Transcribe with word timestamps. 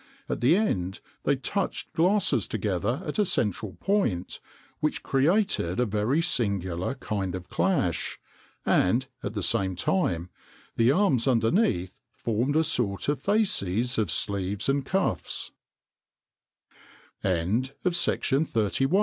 At 0.27 0.41
the 0.41 0.55
end 0.55 0.99
they 1.25 1.35
touched 1.35 1.93
glasses 1.93 2.47
together 2.47 3.03
at 3.05 3.19
a 3.19 3.23
central 3.25 3.73
point, 3.73 4.39
which 4.79 5.03
created 5.03 5.79
a 5.79 5.85
very 5.85 6.23
singular 6.23 6.95
kind 6.95 7.35
of 7.35 7.49
clash, 7.49 8.19
and, 8.65 9.05
at 9.21 9.35
the 9.35 9.43
same 9.43 9.75
time, 9.75 10.31
the 10.75 10.91
arms 10.91 11.27
underneath 11.27 11.99
formed 12.15 12.55
a 12.55 12.63
sort 12.63 13.09
of 13.09 13.21
fasces 13.21 13.99
of 13.99 14.09
sleeves 14.09 14.67
an 14.69 14.81